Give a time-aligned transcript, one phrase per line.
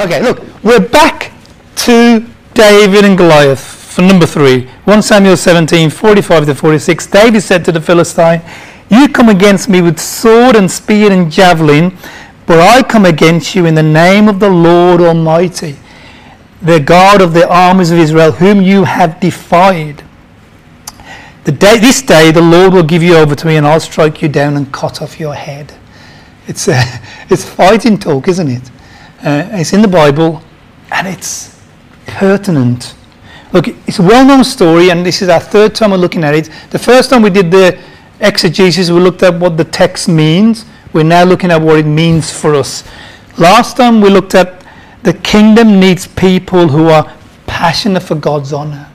[0.00, 1.30] Okay, look, we're back
[1.76, 4.64] to David and Goliath for number three.
[4.86, 7.06] 1 Samuel 17, 45 to 46.
[7.08, 8.40] David said to the Philistine,
[8.88, 11.94] You come against me with sword and spear and javelin,
[12.46, 15.76] but I come against you in the name of the Lord Almighty,
[16.62, 20.02] the God of the armies of Israel, whom you have defied.
[21.44, 24.30] Day, this day the Lord will give you over to me, and I'll strike you
[24.30, 25.74] down and cut off your head.
[26.46, 26.68] It's,
[27.28, 28.70] it's fighting talk, isn't it?
[29.22, 30.42] Uh, it's in the Bible
[30.92, 31.60] and it's
[32.06, 32.94] pertinent.
[33.52, 36.34] Look, it's a well known story, and this is our third time we're looking at
[36.34, 36.50] it.
[36.70, 37.78] The first time we did the
[38.20, 40.64] exegesis, we looked at what the text means.
[40.92, 42.84] We're now looking at what it means for us.
[43.38, 44.64] Last time we looked at
[45.02, 47.12] the kingdom needs people who are
[47.46, 48.88] passionate for God's honor.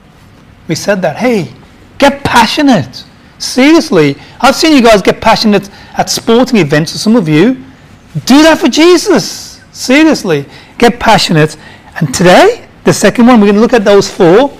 [0.68, 1.16] We said that.
[1.16, 1.52] Hey,
[1.98, 3.04] get passionate.
[3.38, 4.16] Seriously.
[4.40, 5.68] I've seen you guys get passionate
[5.98, 7.54] at sporting events, some of you.
[8.24, 9.55] Do that for Jesus.
[9.76, 10.46] Seriously,
[10.78, 11.58] get passionate.
[12.00, 14.56] And today, the second one, we're going to look at those four,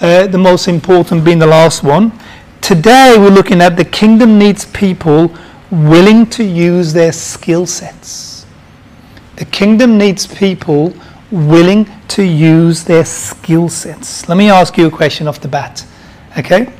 [0.00, 2.18] uh, the most important being the last one.
[2.62, 5.36] Today, we're looking at the kingdom needs people
[5.70, 8.46] willing to use their skill sets.
[9.36, 10.94] The kingdom needs people
[11.30, 14.30] willing to use their skill sets.
[14.30, 15.86] Let me ask you a question off the bat.
[16.38, 16.72] Okay?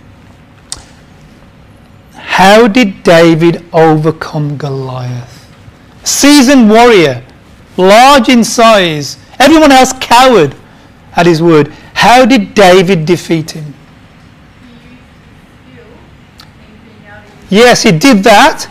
[2.14, 5.34] How did David overcome Goliath?
[6.02, 7.22] Seasoned warrior,
[7.78, 10.54] large in size, everyone else cowered
[11.16, 11.68] at his word.
[11.94, 13.74] How did David defeat him?
[17.50, 18.68] Yes, he did that,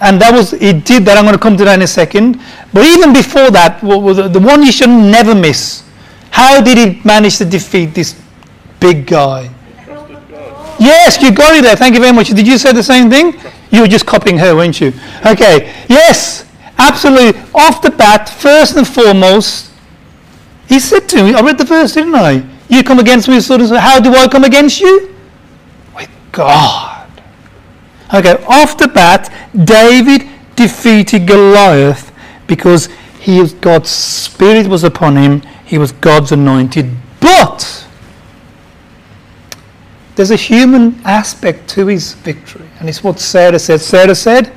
[0.00, 1.18] and that was he did that.
[1.18, 2.40] I'm going to come to that in a second.
[2.72, 5.82] But even before that, the one you should never miss.
[6.30, 8.20] How did he manage to defeat this
[8.78, 9.50] big guy?
[10.78, 11.76] Yes, you got it there.
[11.76, 12.28] Thank you very much.
[12.28, 13.34] Did you say the same thing?
[13.70, 14.92] You were just copying her, weren't you?
[15.26, 15.74] Okay.
[15.88, 16.49] Yes.
[16.80, 17.38] Absolutely.
[17.54, 19.70] Off the bat, first and foremost,
[20.66, 22.42] he said to me, I read the verse, didn't I?
[22.70, 25.14] You come against me, sort of, how do I come against you?
[25.94, 27.10] With God.
[28.14, 29.30] Okay, off the bat,
[29.64, 32.12] David defeated Goliath
[32.46, 32.88] because
[33.20, 35.42] he God's spirit was upon him.
[35.66, 36.90] He was God's anointed.
[37.20, 37.86] But
[40.16, 42.68] there's a human aspect to his victory.
[42.78, 43.80] And it's what Sarah said.
[43.80, 44.52] Sarah said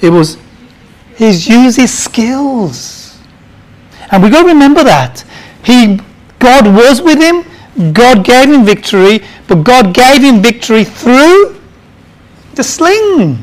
[0.00, 0.36] it was
[1.16, 3.18] He's used his skills.
[4.10, 5.24] And we've got to remember that.
[5.64, 5.98] He,
[6.38, 7.44] God was with him,
[7.92, 11.60] God gave him victory, but God gave him victory through
[12.54, 13.42] the sling.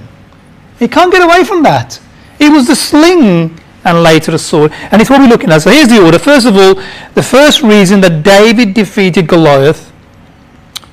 [0.79, 2.00] He can't get away from that.
[2.39, 4.72] It was the sling and later the sword.
[4.91, 5.62] And it's what we're looking at.
[5.62, 6.19] So here's the order.
[6.19, 6.75] First of all,
[7.13, 9.91] the first reason that David defeated Goliath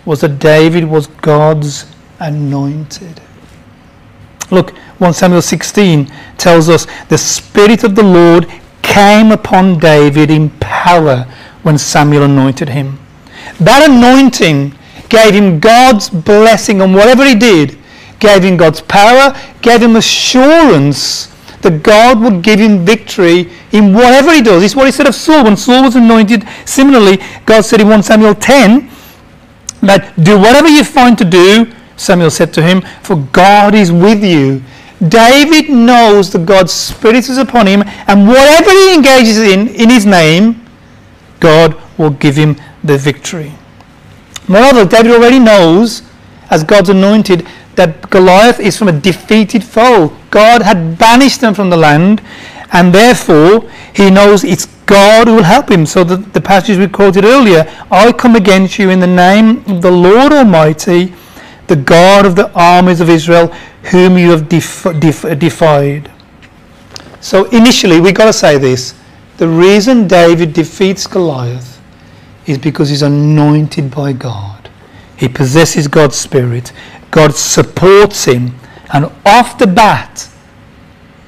[0.05, 1.87] was that David was God's
[2.19, 3.21] anointed.
[4.50, 8.50] Look, 1 Samuel 16 tells us the Spirit of the Lord
[8.83, 11.27] came upon David in power
[11.62, 12.99] when Samuel anointed him.
[13.60, 14.75] That anointing
[15.09, 17.78] gave him God's blessing on whatever he did,
[18.19, 21.27] gave him God's power, gave him assurance
[21.62, 24.62] that God would give him victory in whatever he does.
[24.62, 25.44] Is what he said of Saul.
[25.44, 28.91] When Saul was anointed, similarly, God said in 1 Samuel 10
[29.83, 34.25] that do whatever you find to do, Samuel said to him, for God is with
[34.25, 34.62] you.
[35.06, 40.06] David knows that God's Spirit is upon him, and whatever he engages in in his
[40.06, 40.66] name,
[41.41, 43.53] God will give him the victory.
[44.49, 46.03] Moreover, David already knows,
[46.50, 47.47] as God's anointed,
[47.77, 50.15] that Goliath is from a defeated foe.
[50.31, 52.21] God had banished them from the land,
[52.72, 55.87] and therefore he knows it's God who will help him.
[55.87, 59.83] So the, the passage we quoted earlier, I come against you in the name of
[59.83, 61.15] the Lord Almighty,
[61.71, 63.47] the God of the armies of Israel,
[63.93, 66.11] whom you have def- def- defied.
[67.21, 68.95] So initially, we've got to say this.
[69.37, 71.81] The reason David defeats Goliath
[72.45, 74.69] is because he's anointed by God.
[75.17, 76.73] He possesses God's Spirit.
[77.13, 78.53] God supports him.
[78.93, 80.29] And off the bat,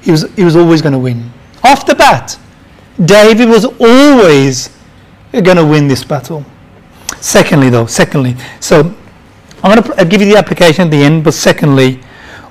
[0.01, 1.31] he was, he was always going to win.
[1.63, 2.37] Off the bat,
[3.05, 4.77] David was always
[5.31, 6.43] going to win this battle.
[7.21, 8.93] Secondly, though, secondly, so
[9.63, 12.01] I'm going to uh, give you the application at the end, but secondly,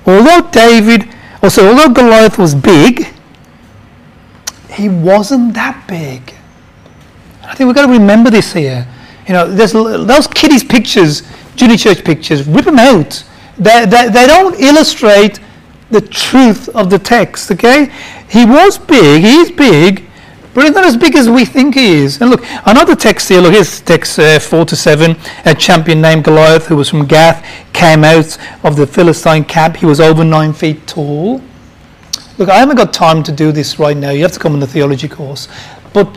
[0.05, 1.07] although David,
[1.43, 3.07] also although Goliath was big,
[4.71, 6.33] he wasn't that big.
[7.43, 8.87] I think we've got to remember this here.
[9.27, 11.21] You know, those kiddies pictures,
[11.55, 13.23] junior church pictures, rip them out.
[13.57, 15.39] They, they, they don't illustrate
[15.91, 17.91] the truth of the text, okay?
[18.27, 20.09] He was big, he's big,
[20.53, 22.21] but he's not as big as we think he is.
[22.21, 25.15] And look, another text here, look, here's text uh, 4 to 7.
[25.45, 29.77] A champion named Goliath, who was from Gath, came out of the Philistine camp.
[29.77, 31.41] He was over nine feet tall.
[32.37, 34.11] look, I haven't got time to do this right now.
[34.11, 35.47] You have to come on the theology course.
[35.91, 36.15] But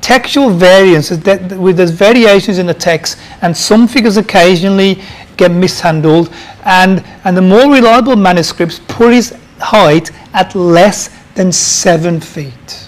[0.00, 5.02] textual variance, is that there's variations in the text, and some figures occasionally
[5.36, 6.30] get mishandled,
[6.64, 12.79] and, and the more reliable manuscripts put his height at less than seven feet.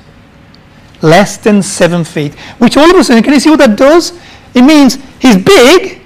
[1.03, 2.35] Less than seven feet.
[2.59, 4.19] Which all of a sudden, can you see what that does?
[4.55, 6.01] It means he's big,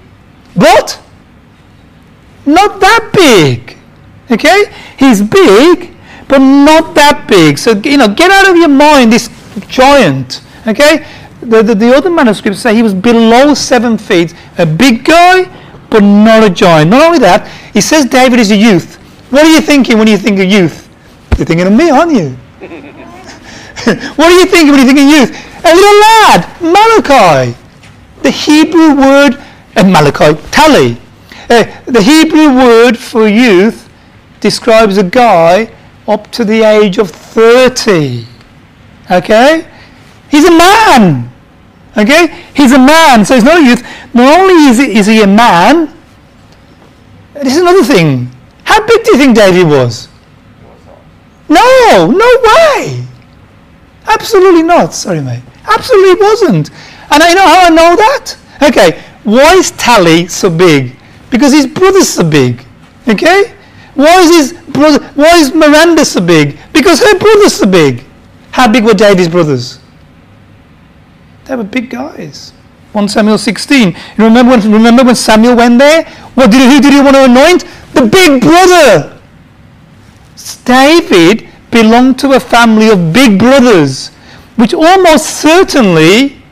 [0.56, 1.00] but
[2.46, 3.76] not that big.
[4.30, 4.72] Okay?
[4.98, 5.94] He's big,
[6.28, 7.58] but not that big.
[7.58, 9.28] So, you know, get out of your mind this
[9.68, 10.42] giant.
[10.66, 11.06] Okay?
[11.40, 15.44] The, the, the other manuscripts say he was below seven feet, a big guy,
[15.90, 16.90] but not a giant.
[16.90, 18.96] Not only that, he says David is a youth.
[19.30, 20.88] What are you thinking when you think of youth?
[21.36, 22.36] You're thinking of me, aren't you?
[24.16, 25.64] what are you thinking when you think of youth?
[25.64, 27.56] A little lad, Malachi.
[28.22, 29.42] The Hebrew word,
[29.76, 30.96] uh, Malachi, Tally.
[31.48, 33.88] Uh, the Hebrew word for youth
[34.40, 35.72] describes a guy
[36.08, 38.26] up to the age of 30.
[39.10, 39.70] Okay?
[40.30, 41.30] He's a man.
[41.96, 42.44] Okay?
[42.54, 43.82] He's a man, so he's not a youth.
[44.14, 45.92] Not only is he, is he a man,
[47.34, 48.30] this is another thing.
[48.64, 50.08] How big do you think David was?
[51.48, 53.05] No, no way.
[54.06, 54.94] Absolutely not.
[54.94, 55.42] Sorry, mate.
[55.66, 56.70] Absolutely wasn't.
[57.10, 58.36] And I know how I know that.
[58.62, 60.96] Okay, why is Tally so big?
[61.30, 62.64] Because his brother's so big.
[63.08, 63.54] Okay?
[63.94, 66.58] Why is his brother why is Miranda so big?
[66.72, 68.04] Because her brother's so big.
[68.50, 69.80] How big were David's brothers?
[71.44, 72.52] They were big guys.
[72.92, 73.88] 1 Samuel 16.
[73.88, 76.04] You remember when, remember when Samuel went there?
[76.34, 77.64] What did, who did he want to anoint?
[77.92, 79.20] The big brother.
[80.64, 81.48] David
[81.82, 84.08] belonged to a family of big brothers,
[84.56, 86.42] which almost certainly,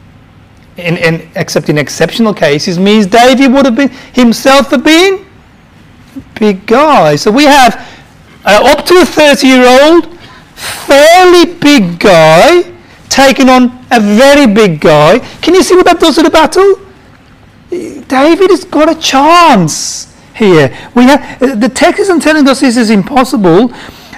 [0.77, 5.25] in, in, except in exceptional cases, means David would have been himself have been
[6.17, 7.17] a big guy.
[7.17, 7.75] So we have
[8.45, 10.19] uh, up to a 30 year old,
[10.55, 12.71] fairly big guy
[13.09, 15.21] taking on a very big guy.
[15.41, 16.81] Can you see what that does to the battle?
[17.71, 20.69] David has got a chance here.
[20.95, 23.73] We have, the text isn't telling us this is impossible.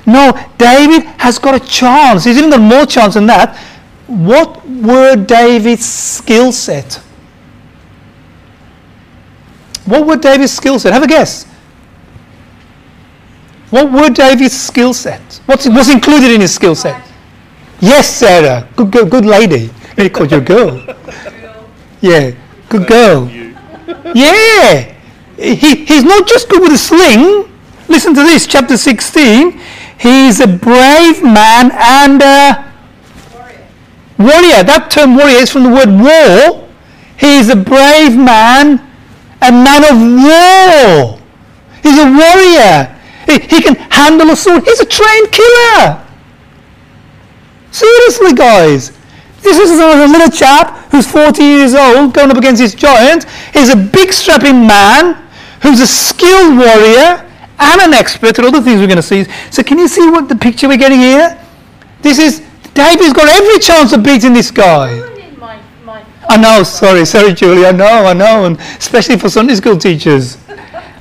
[0.07, 2.25] No, David has got a chance.
[2.25, 3.57] He's even got more chance than that.
[4.07, 6.95] What were David's skill set?
[9.85, 10.93] What were David's skill set?
[10.93, 11.45] Have a guess.
[13.71, 15.21] What were David's skill set?
[15.47, 17.03] What's, what's included in his skill set?
[17.81, 18.69] Yes, Sarah.
[18.77, 19.71] Good, good, good lady.
[19.97, 20.83] They called you a girl.
[22.01, 22.31] Yeah,
[22.69, 23.29] good girl.
[24.15, 24.95] Yeah.
[25.37, 27.53] He, he's not just good with a sling.
[27.89, 29.61] Listen to this, chapter 16.
[29.99, 32.73] He's a brave man and a
[33.33, 33.67] warrior.
[34.19, 34.63] warrior.
[34.63, 36.69] That term warrior is from the word war.
[37.19, 38.79] He's a brave man,
[39.41, 41.19] a man of war.
[41.83, 42.93] He's a warrior.
[43.25, 44.65] He, he can handle a sword.
[44.65, 46.05] He's a trained killer.
[47.71, 48.93] Seriously, guys.
[49.41, 53.25] This is a little chap who's 40 years old going up against this giant.
[53.53, 55.15] He's a big strapping man
[55.63, 57.26] who's a skilled warrior
[57.59, 59.25] and an expert at other things we're going to see.
[59.51, 61.41] So can you see what the picture we're getting here?
[62.03, 62.41] This is
[62.75, 65.15] David's got every chance of beating this guy.
[66.29, 70.39] I know, sorry, sorry, Julie, I know, I know, and especially for Sunday school teachers.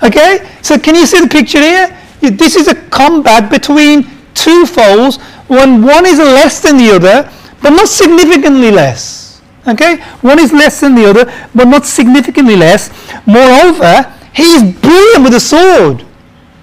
[0.04, 1.98] Okay, so can you see the picture here?
[2.20, 5.18] This is a combat between two foes.
[5.48, 7.32] When one is less than the other,
[7.62, 9.42] but not significantly less.
[9.68, 11.26] Okay, one is less than the other,
[11.56, 12.92] but not significantly less.
[13.26, 16.06] Moreover, he is brilliant with a sword.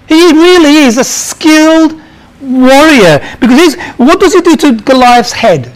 [0.07, 1.99] He really is a skilled
[2.41, 3.19] warrior.
[3.39, 5.75] Because he's, what does he do to Goliath's head?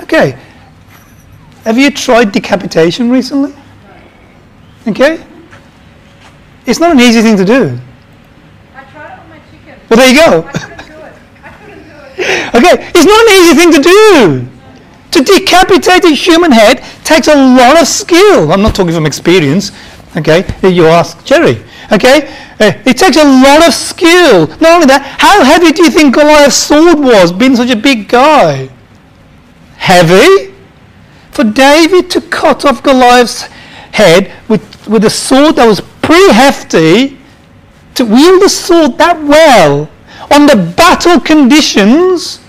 [0.00, 0.38] Okay.
[1.64, 3.54] Have you tried decapitation recently?
[4.86, 5.24] Okay.
[6.66, 7.78] It's not an easy thing to do.
[8.74, 9.80] I tried it with my chicken.
[9.88, 10.48] Well, there you go.
[10.48, 11.14] I couldn't do it.
[11.42, 12.54] I couldn't do it.
[12.54, 14.48] Okay, it's not an easy thing to do.
[15.12, 18.50] To decapitate a human head takes a lot of skill.
[18.50, 19.70] I'm not talking from experience.
[20.16, 21.62] Okay, you ask Jerry.
[21.92, 22.28] Okay,
[22.60, 24.46] uh, it takes a lot of skill.
[24.60, 28.08] Not only that, how heavy do you think Goliath's sword was, being such a big
[28.08, 28.68] guy?
[29.76, 30.54] Heavy?
[31.32, 33.42] For David to cut off Goliath's
[33.92, 37.18] head with, with a sword that was pretty hefty,
[37.96, 39.90] to wield a sword that well,
[40.30, 42.40] on the battle conditions.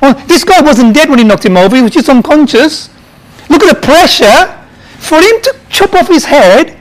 [0.00, 2.90] Well, this guy wasn't dead when he knocked him over, he was just unconscious.
[3.48, 4.56] Look at the pressure.
[4.98, 6.79] For him to chop off his head,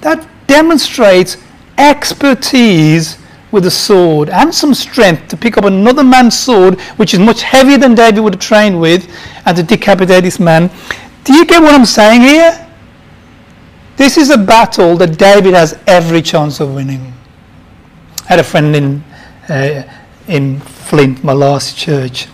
[0.00, 1.36] that demonstrates
[1.78, 3.18] expertise
[3.52, 7.42] with a sword and some strength to pick up another man's sword, which is much
[7.42, 9.10] heavier than David would have trained with,
[9.46, 10.70] and to decapitate this man.
[11.24, 12.66] Do you get what I'm saying here?
[13.96, 17.12] This is a battle that David has every chance of winning.
[18.24, 19.04] I had a friend in,
[19.48, 19.82] uh,
[20.28, 22.28] in Flint, my last church.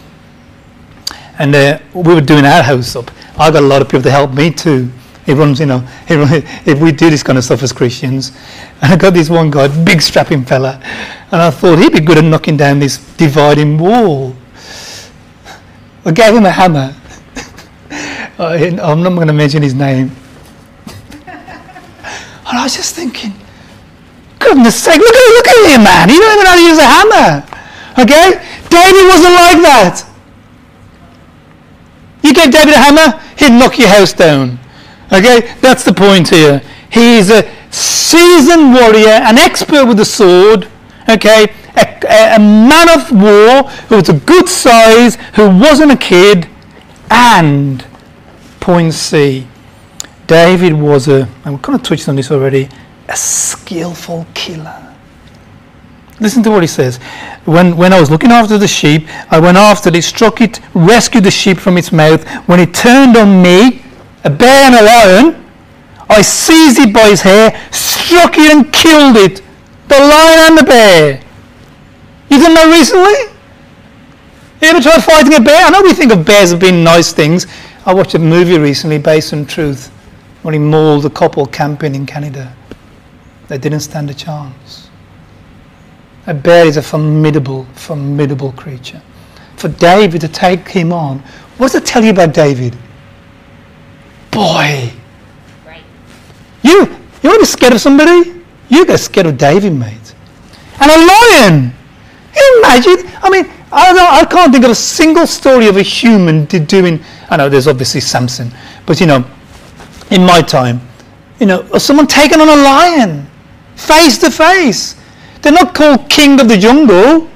[1.39, 3.11] And uh, we were doing our house up.
[3.39, 4.91] I got a lot of people to help me too.
[5.27, 5.79] Runs, you know,
[6.09, 6.29] run,
[6.67, 8.33] if we do this kind of stuff as Christians.
[8.83, 10.79] And I got this one guy, big strapping fella,
[11.33, 14.37] and I thought he'd be good at knocking down this dividing wall.
[16.05, 16.95] I gave him a hammer.
[18.39, 20.11] I'm not going to mention his name.
[21.27, 23.33] And I was just thinking,
[24.39, 26.09] goodness sake, look at, look at him, man.
[26.09, 27.57] He don't even know how to use a hammer.
[27.99, 28.29] Okay?
[28.69, 30.05] David wasn't like that.
[32.23, 34.59] You gave David a hammer, he'd knock your house down.
[35.13, 35.55] Okay?
[35.61, 36.63] That's the point here.
[36.91, 40.69] He's a seasoned warrior, an expert with the sword.
[41.09, 41.53] Okay?
[41.77, 46.49] A, a, man of war who was a good size, who wasn't a kid,
[47.11, 47.85] and
[48.61, 49.47] point C.
[50.27, 52.69] David was a, we kind of touched on this already,
[53.09, 54.83] a skillful killer.
[56.19, 56.97] Listen to what he says.
[57.45, 61.25] When, when I was looking after the sheep, I went after it, struck it, rescued
[61.25, 62.27] the sheep from its mouth.
[62.49, 63.83] When it turned on me,
[64.27, 65.45] a bear and a lion,
[66.11, 69.41] I seized it by his hair, struck it and killed it.
[69.87, 71.23] The lion and the bear.
[72.29, 73.15] You didn't know recently?
[74.61, 75.67] You ever tried fighting a bear?
[75.67, 77.47] I know we think of bears as being nice things.
[77.85, 79.93] I watched a movie recently based on truth
[80.43, 82.53] when he mauled a couple camping in Canada.
[83.47, 84.91] They didn't stand a chance.
[86.27, 89.01] A bear is a formidable, formidable creature.
[89.55, 91.21] For David to take him on,
[91.59, 92.77] what does it tell you about David?
[94.37, 94.93] Boy.
[95.67, 95.83] Right.
[96.63, 96.81] You,
[97.23, 98.43] you want to be scared of somebody?
[98.69, 100.15] You get scared of David, mate.
[100.79, 101.73] And a lion.
[102.59, 103.11] Imagine?
[103.23, 107.03] I mean, I, don't, I can't think of a single story of a human doing.
[107.31, 108.53] I know there's obviously Samson,
[108.85, 109.25] but you know,
[110.11, 110.83] in my time,
[111.41, 113.27] you know, someone taken on a lion,
[113.75, 114.97] face to face.
[115.41, 117.31] They're not called king of the jungle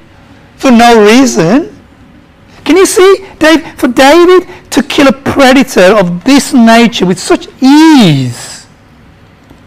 [0.57, 1.80] for no reason.
[2.71, 7.49] Can you see, Dave, for David to kill a predator of this nature with such
[7.61, 8.65] ease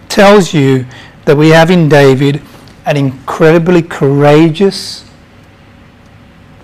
[0.07, 0.85] tells you
[1.25, 2.41] that we have in David
[2.85, 5.03] an incredibly courageous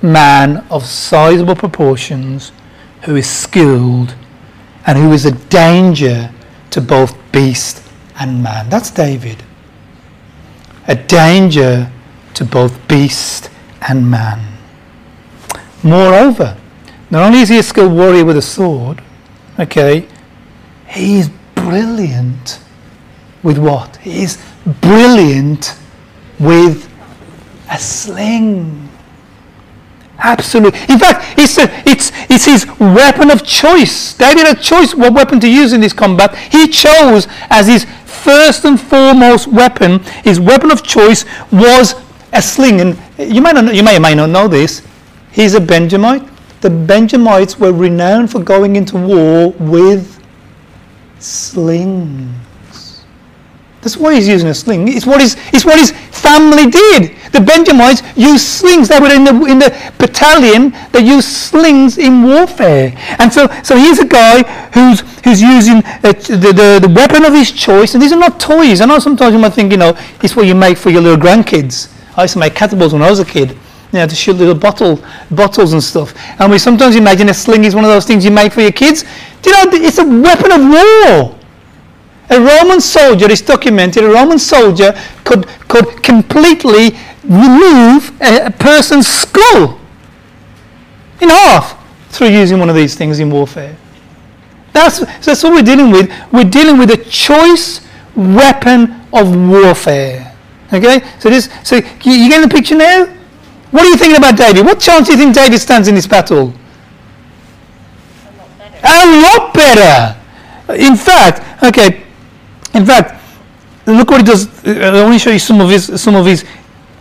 [0.01, 2.53] man of sizable proportions
[3.01, 4.15] who is skilled
[4.87, 6.31] and who is a danger
[6.69, 7.83] to both beast
[8.17, 8.69] and man.
[8.69, 9.43] That's David.
[10.87, 11.91] A danger
[12.35, 13.49] to both beast
[13.89, 14.48] and man.
[15.83, 16.57] Moreover,
[17.09, 19.01] not only is he a skilled warrior with a sword,
[19.59, 20.07] okay,
[20.87, 22.59] he's brilliant
[23.43, 23.97] with what?
[23.97, 24.37] He's
[24.81, 25.75] brilliant
[26.39, 26.89] with
[27.71, 28.89] a sling.
[30.21, 30.79] Absolutely.
[30.89, 34.13] In fact, it's, a, it's, it's his weapon of choice.
[34.15, 36.35] David had a choice what weapon to use in this combat.
[36.51, 41.95] He chose as his first and foremost weapon, his weapon of choice was
[42.33, 42.81] a sling.
[42.81, 44.85] And you may, not, you may or may not know this.
[45.31, 46.27] He's a Benjamite.
[46.61, 50.21] The Benjamites were renowned for going into war with
[51.19, 52.35] slings.
[53.81, 54.89] That's why he's using a sling.
[54.89, 57.15] It's what his, it's what his family did.
[57.31, 58.89] The Benjamites used slings.
[58.89, 62.93] They were in the, in the battalion that used slings in warfare.
[63.19, 64.43] And so, so here's a guy
[64.73, 67.93] who's, who's using uh, the, the, the weapon of his choice.
[67.93, 68.81] And these are not toys.
[68.81, 71.17] I know sometimes you might think, you know, it's what you make for your little
[71.17, 71.93] grandkids.
[72.17, 73.57] I used to make catapults when I was a kid.
[73.91, 76.13] You know, to shoot little bottle, bottles and stuff.
[76.39, 78.71] And we sometimes imagine a sling is one of those things you make for your
[78.71, 79.03] kids.
[79.41, 81.39] Do you know, it's a weapon of war.
[82.31, 84.93] A Roman soldier is documented, a Roman soldier
[85.23, 89.79] could, could completely remove a, a person's skull
[91.21, 91.75] in half
[92.09, 93.75] through using one of these things in warfare.
[94.73, 96.11] That's, that's what we're dealing with.
[96.31, 97.81] We're dealing with a choice
[98.15, 100.35] weapon of warfare.
[100.71, 101.01] Okay?
[101.19, 103.15] So this so you, you getting the picture now?
[103.71, 104.65] What are you thinking about David?
[104.65, 106.53] What chance do you think David stands in this battle?
[108.29, 108.79] A lot better.
[108.83, 110.15] A lot better.
[110.75, 112.03] In fact, okay,
[112.73, 113.21] in fact,
[113.85, 114.47] look what he does.
[114.65, 116.45] I want to show you some of his some of his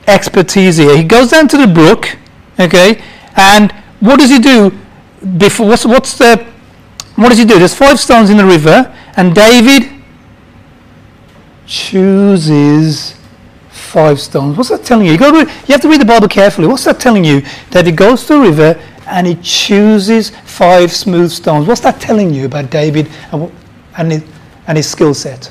[0.06, 0.96] expertise here.
[0.96, 2.16] He goes down to the brook,
[2.58, 3.02] okay,
[3.36, 4.72] and what does he do?
[5.36, 6.46] Before what's what's the
[7.16, 7.58] what does he do?
[7.58, 9.90] There's five stones in the river, and David
[11.66, 13.17] chooses
[13.88, 14.56] five stones.
[14.56, 15.12] What's that telling you?
[15.12, 16.68] You, read, you have to read the Bible carefully.
[16.68, 17.42] What's that telling you?
[17.70, 21.66] That goes to the river and he chooses five smooth stones.
[21.66, 23.50] What's that telling you about David and,
[23.96, 24.24] and, his,
[24.66, 25.50] and his skill set?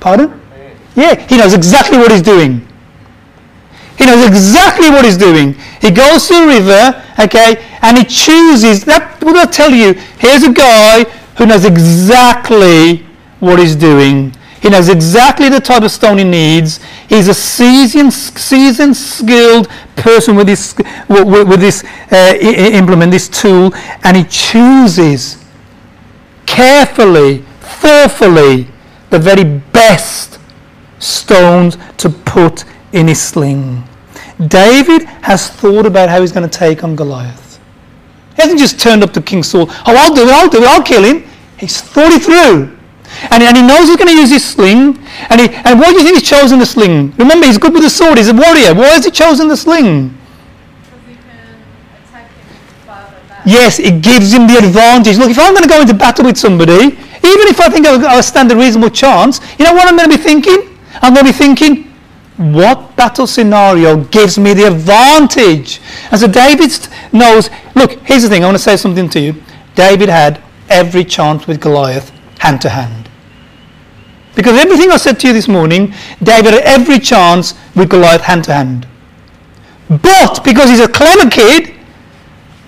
[0.00, 0.40] Pardon?
[0.96, 2.66] Yeah, he knows exactly what he's doing.
[3.98, 5.54] He knows exactly what he's doing.
[5.80, 8.84] He goes to the river, okay, and he chooses.
[8.84, 9.92] That will I tell you?
[10.18, 11.04] Here's a guy
[11.36, 13.04] who knows exactly
[13.40, 14.34] what he's doing.
[14.64, 16.80] He knows exactly the type of stone he needs.
[17.10, 20.74] He's a seasoned, seasoned skilled person with this,
[21.06, 25.44] with, with this uh, implement, this tool, and he chooses
[26.46, 28.66] carefully, thoughtfully,
[29.10, 30.40] the very best
[30.98, 33.84] stones to put in his sling.
[34.48, 37.60] David has thought about how he's going to take on Goliath.
[38.34, 40.68] He hasn't just turned up to King Saul, oh, I'll do it, I'll do it,
[40.68, 41.28] I'll kill him.
[41.58, 42.73] He's thought it through.
[43.30, 44.98] And, and he knows he's going to use his sling.
[45.30, 47.12] And, he, and why do you think he's chosen the sling?
[47.16, 48.18] Remember, he's good with the sword.
[48.18, 48.74] He's a warrior.
[48.74, 50.16] Why has he chosen the sling?
[53.44, 55.18] Yes, it gives him the advantage.
[55.18, 58.22] Look, if I'm going to go into battle with somebody, even if I think I'll
[58.22, 60.78] stand a reasonable chance, you know what I'm going to be thinking?
[61.02, 61.84] I'm going to be thinking,
[62.36, 65.80] what battle scenario gives me the advantage?
[66.10, 66.70] And so David
[67.12, 69.34] knows, look, here's the thing, I want to say something to you.
[69.74, 73.03] David had every chance with Goliath hand to hand.
[74.34, 78.44] Because everything I said to you this morning, David had every chance with Goliath hand
[78.44, 78.86] to hand.
[79.88, 81.74] But because he's a clever kid,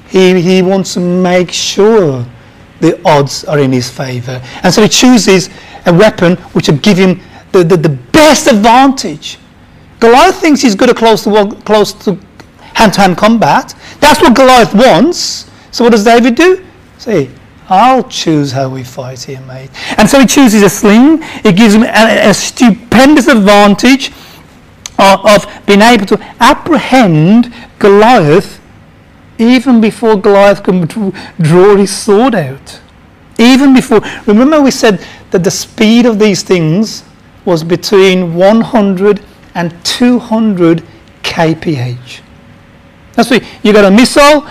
[0.08, 2.25] he, he wants to make sure
[2.80, 4.40] the odds are in his favour.
[4.62, 5.50] And so he chooses
[5.87, 7.20] a weapon which will give him
[7.52, 9.38] the, the, the best advantage.
[9.99, 12.18] Goliath thinks he's good at close to, close to
[12.75, 13.75] hand-to-hand combat.
[14.00, 15.50] That's what Goliath wants.
[15.70, 16.64] So what does David do?
[16.99, 17.30] Say,
[17.68, 19.70] I'll choose how we fight here, mate.
[19.99, 21.18] And so he chooses a sling.
[21.44, 24.12] It gives him a, a stupendous advantage
[24.99, 28.61] of, of, being able to apprehend Goliath
[29.38, 32.80] even before Goliath can draw his sword out.
[33.38, 34.00] Even before.
[34.26, 37.04] Remember, we said that the speed of these things
[37.44, 39.20] was between 100
[39.54, 40.82] and 200
[41.23, 42.20] kph.
[43.12, 44.46] That's what you got a missile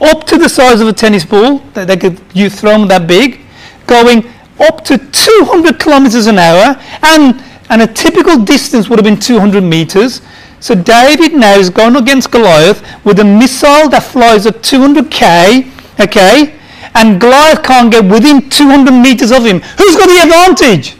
[0.00, 3.06] up to the size of a tennis ball that they could you throw them that
[3.06, 3.40] big,
[3.86, 4.26] going
[4.60, 9.62] up to 200 kilometers an hour, and and a typical distance would have been 200
[9.62, 10.22] meters.
[10.60, 16.58] So David now is going against Goliath with a missile that flies at 200k, okay,
[16.94, 19.60] and Goliath can't get within 200 meters of him.
[19.60, 20.96] Who's got the advantage?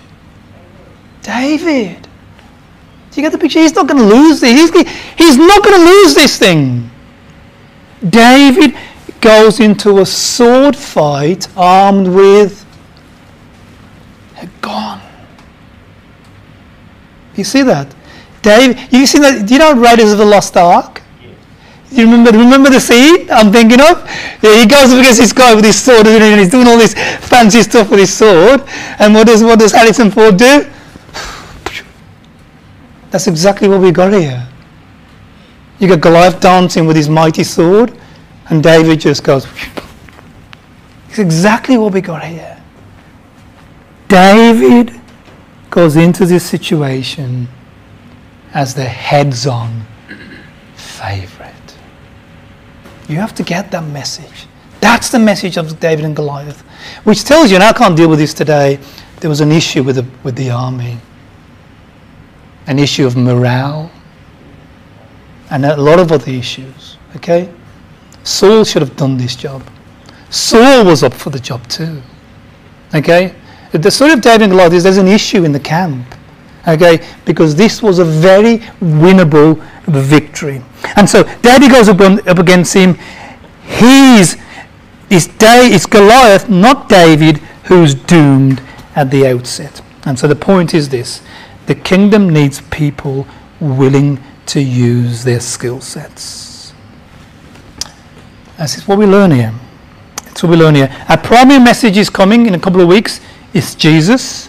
[1.23, 2.03] David.
[3.11, 3.61] Do you get the picture?
[3.61, 4.71] He's not going to lose this.
[4.71, 6.91] He's, he's not going to lose this thing.
[8.09, 8.77] David
[9.21, 12.65] goes into a sword fight armed with
[14.41, 15.01] a gun.
[17.35, 17.95] You see that?
[18.43, 19.47] Dave, you see that?
[19.47, 21.03] Do you know Raiders of the Lost Ark?
[21.91, 24.05] You remember, remember the scene I'm thinking of?
[24.43, 26.95] Yeah, he goes up against this guy with his sword and he's doing all this
[26.95, 28.65] fancy stuff with his sword.
[28.99, 30.67] And what does, what does Harrison Ford do?
[33.11, 34.47] That's exactly what we got here.
[35.79, 37.97] You got Goliath dancing with his mighty sword,
[38.49, 39.47] and David just goes.
[41.09, 42.63] It's exactly what we got here.
[44.09, 44.99] David
[45.71, 47.49] goes into this situation
[48.55, 49.85] as the heads on
[50.75, 51.55] favorite.
[53.09, 54.47] You have to get that message.
[54.81, 56.63] That's the message of David and Goliath,
[57.05, 58.79] which tells you, and I can't deal with this today,
[59.21, 60.99] there was an issue with the, with the army,
[62.67, 63.91] an issue of morale,
[65.51, 66.97] and a lot of other issues.
[67.17, 67.53] Okay?
[68.25, 69.63] Saul should have done this job.
[70.31, 72.03] Saul was up for the job too.
[72.95, 73.35] Okay?
[73.73, 76.15] The story of David and Goliath is there's an issue in the camp.
[76.67, 77.07] Okay?
[77.25, 80.63] Because this was a very winnable victory.
[80.97, 82.97] And so David goes up, up against him.
[83.65, 84.37] He's
[85.09, 88.61] it's, day, it's Goliath, not David, who's doomed
[88.97, 89.81] at the outset.
[90.05, 91.23] And so the point is this
[91.67, 93.27] the kingdom needs people
[93.61, 96.73] willing to use their skill sets.
[98.57, 99.53] That's what we learn here.
[100.25, 100.95] That's what we learn here.
[101.09, 103.21] Our primary message is coming in a couple of weeks.
[103.53, 104.49] It's Jesus.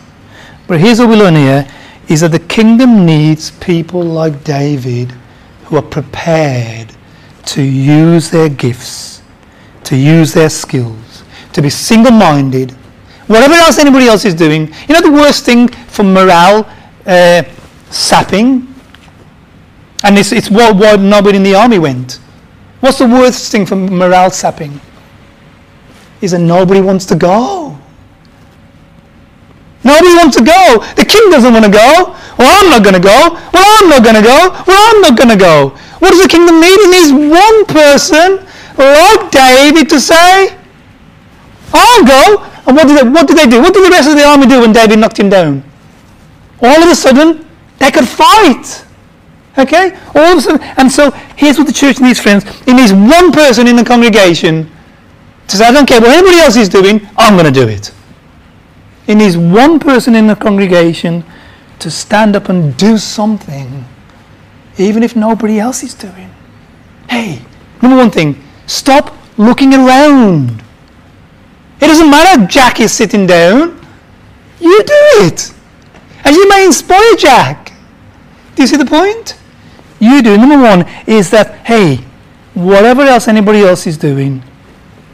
[0.67, 1.67] But here's what we learn here
[2.07, 5.11] is that the kingdom needs people like David
[5.65, 6.93] who are prepared
[7.45, 9.21] to use their gifts,
[9.85, 12.71] to use their skills, to be single minded.
[13.27, 16.69] Whatever else anybody else is doing, you know the worst thing for morale
[17.05, 17.43] uh,
[17.89, 18.73] sapping
[20.03, 22.19] and it's, it's what, why nobody in the army went.
[22.79, 24.79] What's the worst thing for morale sapping?
[26.21, 27.77] Is that nobody wants to go.
[29.83, 30.83] Nobody wants to go.
[30.95, 32.15] The king doesn't want to go.
[32.37, 33.39] Well, I'm not going to go.
[33.53, 34.63] Well, I'm not going to go.
[34.67, 35.69] Well, I'm not going to go.
[35.99, 36.77] What does the kingdom need?
[36.77, 38.45] It needs one person
[38.77, 40.55] like David to say,
[41.73, 42.43] I'll go.
[42.67, 43.61] And what did, they, what did they do?
[43.61, 45.63] What did the rest of the army do when David knocked him down?
[46.61, 47.47] All of a sudden,
[47.79, 48.85] they could fight.
[49.57, 49.97] Okay?
[50.13, 52.45] All of a sudden, and so here's what the church needs, friends.
[52.67, 54.69] It needs one person in the congregation
[55.47, 57.91] to say, I don't care what anybody else is doing, I'm going to do it.
[59.07, 61.23] It needs one person in the congregation
[61.79, 63.85] to stand up and do something,
[64.77, 66.29] even if nobody else is doing.
[67.09, 67.41] Hey,
[67.81, 70.61] number one thing, stop looking around.
[71.79, 73.79] It doesn't matter if Jack is sitting down.
[74.59, 75.53] You do it.
[76.25, 77.71] And you may inspire Jack.
[78.55, 79.37] Do you see the point?
[79.99, 80.37] You do.
[80.37, 81.97] Number one is that, hey,
[82.53, 84.43] whatever else anybody else is doing,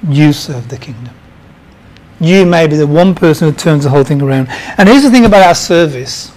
[0.08, 1.14] you serve the kingdom.
[2.20, 4.48] You may be the one person who turns the whole thing around.
[4.78, 6.32] And here's the thing about our service.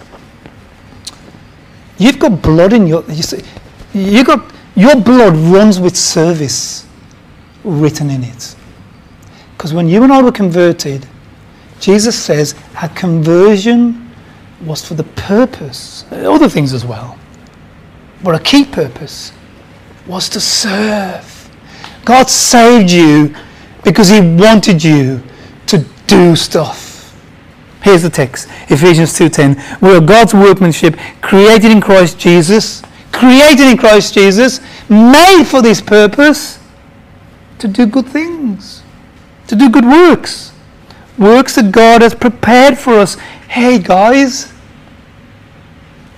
[1.98, 3.42] You've got blood in your you see,
[3.94, 6.86] you got your blood runs with service
[7.64, 8.54] written in it.
[9.56, 11.06] Because when you and I were converted,
[11.80, 14.10] Jesus says our conversion
[14.64, 17.18] was for the purpose, other things as well,
[18.22, 19.32] but a key purpose
[20.06, 21.50] was to serve.
[22.04, 23.34] God saved you
[23.84, 25.22] because He wanted you
[25.66, 26.86] to do stuff.
[27.82, 29.80] Here's the text, Ephesians 2:10.
[29.80, 35.80] We are God's workmanship, created in Christ Jesus, created in Christ Jesus, made for this
[35.80, 36.58] purpose
[37.58, 38.82] to do good things,
[39.46, 40.52] to do good works.
[41.18, 43.16] Works that God has prepared for us.
[43.48, 44.52] Hey guys,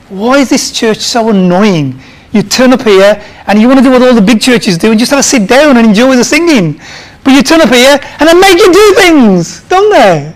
[0.09, 2.01] why is this church so annoying?
[2.33, 4.91] You turn up here and you want to do what all the big churches do
[4.91, 6.81] and just have to sit down and enjoy the singing.
[7.25, 10.35] But you turn up here and they make you do things, don't they?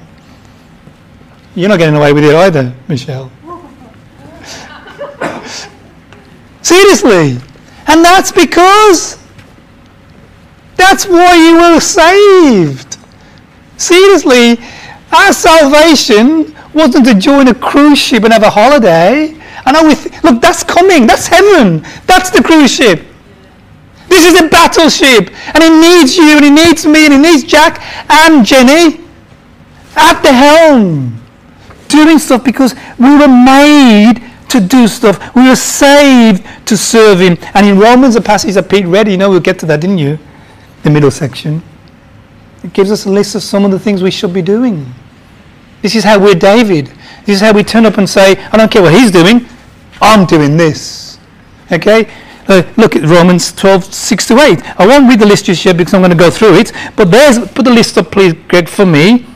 [1.54, 3.30] You're not getting away with it either, Michelle.
[6.62, 7.38] Seriously.
[7.87, 9.22] And that's because
[10.76, 12.96] that's why you were saved.
[13.76, 14.58] Seriously,
[15.12, 19.37] our salvation wasn't to join a cruise ship and have a holiday.
[19.64, 21.07] I know we th- look, that's coming.
[21.07, 21.83] That's heaven.
[22.07, 23.05] That's the cruise ship.
[24.09, 27.44] This is a battleship, and it needs you, and it needs me, and it needs
[27.44, 29.01] Jack and Jenny
[29.96, 31.22] at the helm
[31.88, 35.35] doing stuff because we were made to do stuff.
[35.35, 37.38] We were saved to serve Him.
[37.55, 39.98] And in Romans, the passage that Pete read, you know, we'll get to that, didn't
[39.98, 40.18] you?
[40.83, 41.62] The middle section.
[42.62, 44.92] It gives us a list of some of the things we should be doing.
[45.81, 46.87] This is how we're David.
[47.25, 49.46] This is how we turn up and say, I don't care what he's doing,
[50.02, 51.18] I'm doing this.
[51.70, 52.12] Okay?
[52.48, 54.80] Uh, look at Romans 12, 6 to 8.
[54.80, 56.72] I won't read the list just yet because I'm going to go through it.
[56.96, 59.26] But there's, put the list up, please, Greg, for me.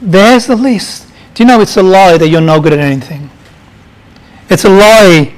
[0.00, 1.08] There's the list.
[1.34, 3.28] Do you know it's a lie that you're no good at anything?
[4.48, 5.34] It's a lie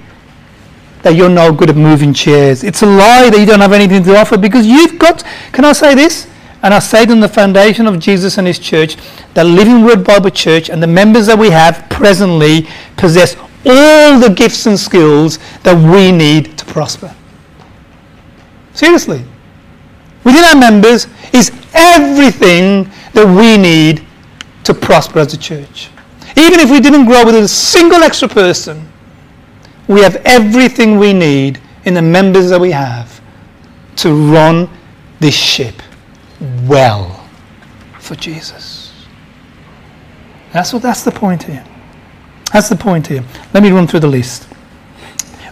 [1.02, 2.62] that you're no good at moving chairs.
[2.64, 5.72] It's a lie that you don't have anything to offer because you've got, can I
[5.72, 6.28] say this?
[6.62, 8.96] And I say it on the foundation of Jesus and His church,
[9.34, 13.36] the Living Word Bible Church and the members that we have presently possess
[13.66, 17.14] all the gifts and skills that we need to prosper.
[18.72, 19.24] Seriously.
[20.24, 24.04] Within our members is everything that we need
[24.64, 25.90] to prosper as a church.
[26.36, 28.86] Even if we didn't grow with a single extra person,
[29.88, 33.20] we have everything we need in the members that we have
[33.96, 34.68] to run
[35.20, 35.80] this ship
[36.64, 37.24] well
[37.98, 38.92] for Jesus.
[40.52, 41.64] That's what that's the point here.
[42.52, 43.24] That's the point here.
[43.52, 44.48] Let me run through the list.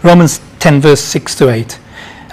[0.03, 1.79] Romans 10 verse 6 to 8.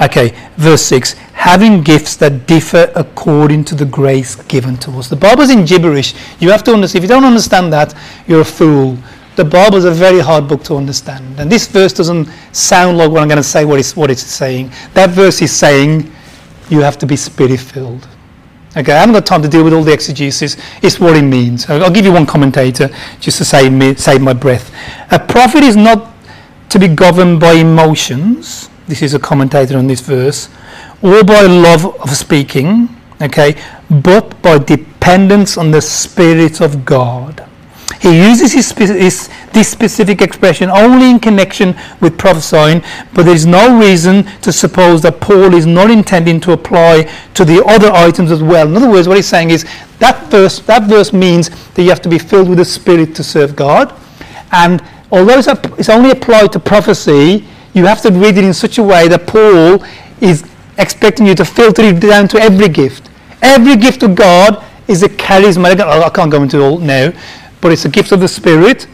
[0.01, 5.07] Okay, verse 6 having gifts that differ according to the grace given to us.
[5.07, 6.13] The Bible's in gibberish.
[6.39, 7.03] You have to understand.
[7.03, 7.95] If you don't understand that,
[8.27, 8.95] you're a fool.
[9.37, 11.39] The Bible is a very hard book to understand.
[11.39, 14.21] And this verse doesn't sound like what I'm going to say, what it's, what it's
[14.21, 14.71] saying.
[14.93, 16.11] That verse is saying
[16.69, 18.07] you have to be spirit filled.
[18.75, 20.55] Okay, I haven't got time to deal with all the exegesis.
[20.81, 21.69] It's what it means.
[21.69, 24.73] I'll give you one commentator just to save, me, save my breath.
[25.11, 26.13] A prophet is not
[26.69, 28.69] to be governed by emotions.
[28.87, 30.49] This is a commentator on this verse
[31.01, 32.87] or by love of speaking,
[33.21, 37.45] okay, but by dependence on the Spirit of God.
[37.99, 42.81] He uses his, his, this specific expression only in connection with prophesying,
[43.13, 47.45] but there is no reason to suppose that Paul is not intending to apply to
[47.45, 48.67] the other items as well.
[48.67, 49.65] In other words, what he's saying is
[49.99, 53.23] that verse, that verse means that you have to be filled with the Spirit to
[53.23, 53.93] serve God.
[54.51, 55.47] And although it's,
[55.79, 59.27] it's only applied to prophecy, you have to read it in such a way that
[59.27, 59.83] Paul
[60.19, 60.43] is
[60.77, 63.09] expecting you to filter it down to every gift.
[63.41, 65.79] Every gift of God is a charismatic.
[65.81, 67.13] I can't go into all now,
[67.61, 68.87] but it's a gift of the Spirit,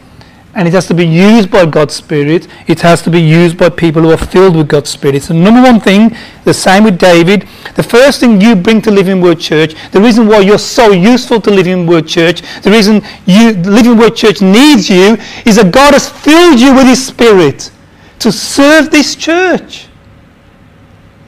[0.58, 2.48] and it has to be used by God's Spirit.
[2.66, 5.22] It has to be used by people who are filled with God's Spirit.
[5.22, 7.48] So, number one thing, the same with David.
[7.76, 11.40] The first thing you bring to Living Word Church, the reason why you're so useful
[11.42, 15.16] to Living Word Church, the reason you Living Word Church needs you,
[15.46, 17.70] is that God has filled you with His Spirit
[18.18, 19.86] to serve this church.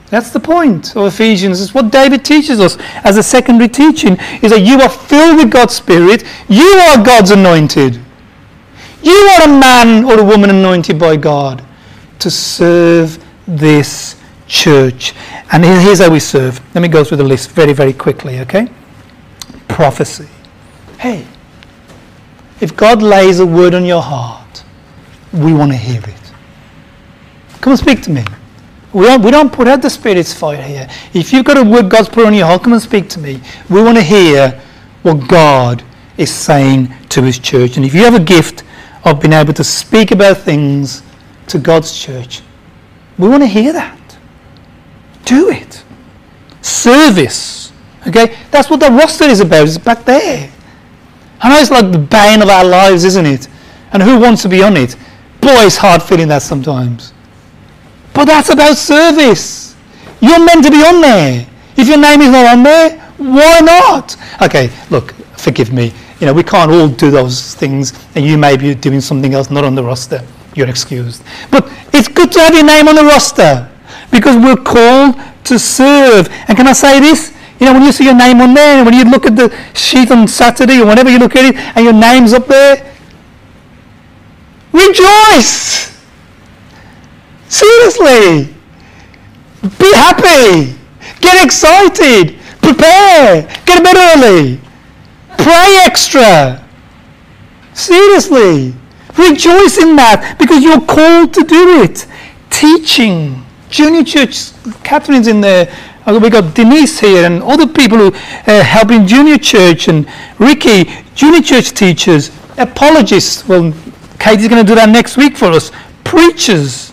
[0.09, 1.61] That's the point of Ephesians.
[1.61, 5.53] It's what David teaches us as a secondary teaching is that you are filled with
[5.53, 6.25] God's Spirit.
[6.49, 8.01] You are God's anointed.
[9.03, 11.65] You are a man or a woman anointed by God
[12.19, 15.15] to serve this church.
[15.53, 16.61] And here's how we serve.
[16.75, 18.69] Let me go through the list very, very quickly, okay?
[19.69, 20.29] Prophecy.
[20.99, 21.27] Hey,
[22.61, 24.65] if God lays a word on your heart,
[25.33, 26.33] we want to hear it.
[27.61, 28.25] Come and speak to me.
[28.93, 30.89] We don't, we don't put out the Spirit's fire here.
[31.15, 33.41] If you've got a word God's put on your heart, come and speak to me.
[33.69, 34.61] We want to hear
[35.03, 35.83] what God
[36.17, 37.77] is saying to His church.
[37.77, 38.65] And if you have a gift
[39.05, 41.03] of being able to speak about things
[41.49, 42.43] to God's church,
[43.19, 44.19] we want to hear that.
[45.25, 45.85] Do it.
[46.63, 47.73] Service.
[48.07, 48.37] Okay?
[48.51, 49.67] That's what the roster is about.
[49.67, 50.51] It's back there.
[51.41, 53.49] I know it's like the bane of our lives, isn't it?
[53.93, 54.97] And who wants to be on it?
[55.41, 57.13] Boy, it's hard feeling that sometimes.
[58.13, 59.75] But that's about service.
[60.21, 61.47] You're meant to be on there.
[61.77, 64.17] If your name is not on there, why not?
[64.43, 65.93] Okay, look, forgive me.
[66.21, 69.51] You know, we can't all do those things, and you may be doing something else
[69.51, 70.23] not on the roster.
[70.55, 71.23] You're excused.
[71.51, 73.71] But it's good to have your name on the roster
[74.11, 76.29] because we're called to serve.
[76.47, 77.35] And can I say this?
[77.59, 79.55] You know, when you see your name on there, and when you look at the
[79.75, 82.95] sheet on Saturday or whenever you look at it, and your name's up there,
[84.73, 85.99] rejoice!
[87.49, 88.55] Seriously!
[89.79, 90.79] Be happy!
[91.21, 92.39] Get excited!
[92.61, 93.43] Prepare!
[93.65, 94.61] Get to bed early!
[95.43, 96.67] Pray extra!
[97.73, 98.75] Seriously!
[99.17, 102.07] Rejoice in that because you're called to do it.
[102.51, 103.45] Teaching.
[103.69, 105.75] Junior church, Catherine's in there.
[106.07, 110.07] Uh, we got Denise here and other people who uh, help in junior church and
[110.39, 113.47] Ricky, junior church teachers, apologists.
[113.47, 113.73] Well,
[114.19, 115.71] Katie's going to do that next week for us.
[116.05, 116.93] Preachers.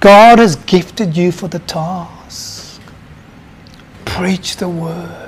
[0.00, 2.80] God has gifted you for the task.
[4.04, 5.23] Preach the word.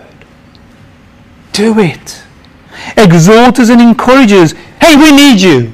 [1.57, 2.23] Do it.
[2.99, 4.53] Exhorters and encouragers.
[4.79, 5.73] Hey, we need you.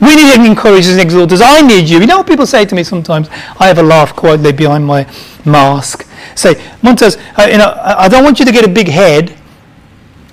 [0.00, 1.42] We need encouragers and exhorters.
[1.42, 2.00] I need you.
[2.00, 3.28] You know what people say to me sometimes?
[3.58, 5.06] I have a laugh quietly behind my
[5.44, 6.08] mask.
[6.34, 9.36] Say, Montez, uh, you know, I don't want you to get a big head,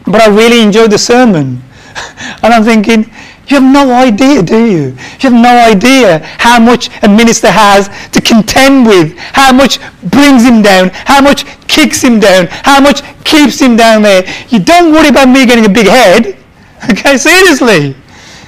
[0.06, 1.62] but I really enjoyed the sermon.
[2.42, 3.12] and I'm thinking,
[3.48, 4.84] you have no idea, do you?
[5.20, 10.44] You have no idea how much a minister has to contend with, how much brings
[10.44, 14.28] him down, how much kicks him down, how much keeps him down there.
[14.50, 16.36] You don't worry about me getting a big head.
[16.92, 17.96] Okay, seriously.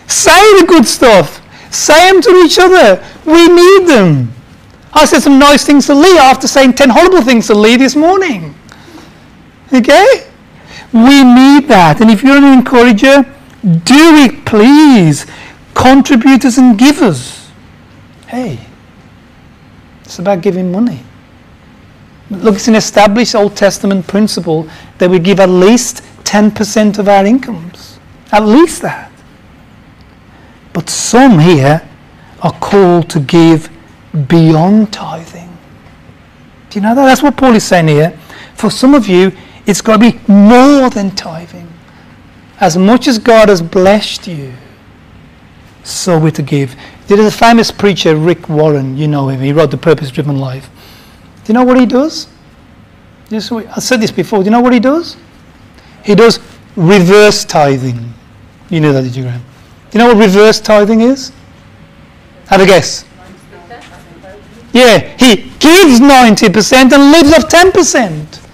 [0.06, 1.42] Say the good stuff.
[1.74, 3.04] Say them to each other.
[3.26, 4.32] We need them.
[4.94, 7.96] I said some nice things to Lee after saying 10 horrible things to Lee this
[7.96, 8.54] morning.
[9.74, 10.30] Okay?
[10.94, 12.02] We need that.
[12.02, 13.26] And if you're an encourager,
[13.62, 15.26] do it, please.
[15.74, 17.50] Contributors and givers.
[18.28, 18.60] Hey,
[20.04, 21.02] it's about giving money.
[22.30, 24.70] Look, it's an established Old Testament principle
[25.00, 28.00] that we give at least 10% of our incomes.
[28.32, 29.12] At least that.
[30.74, 31.82] But some here
[32.42, 33.70] are called to give
[34.28, 35.58] beyond tithing.
[36.70, 37.06] Do you know that?
[37.06, 38.12] That's what Paul is saying here.
[38.54, 39.32] For some of you,
[39.66, 41.68] it's got to be more than tithing.
[42.60, 44.54] As much as God has blessed you,
[45.84, 46.76] so we're to give.
[47.08, 50.38] There is a famous preacher, Rick Warren, you know him, he wrote The Purpose Driven
[50.38, 50.70] Life.
[51.44, 52.28] Do you know what he does?
[53.32, 54.40] I said this before.
[54.40, 55.16] Do you know what he does?
[56.04, 56.40] He does
[56.76, 58.14] reverse tithing.
[58.70, 59.42] You know that, did you, Graham?
[59.92, 61.32] Do you know what reverse tithing is?
[62.48, 63.06] Have a guess.
[64.74, 68.46] Yeah, he gives 90% and lives off 10%.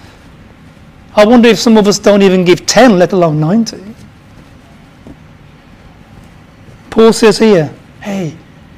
[1.15, 3.94] I wonder if some of us don't even give 10, let alone 90.
[6.95, 8.33] Paul says here, hey,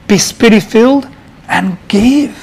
[0.08, 1.08] be spirit filled
[1.48, 2.34] and give.